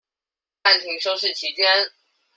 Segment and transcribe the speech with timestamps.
[0.63, 1.91] 暫停收視期間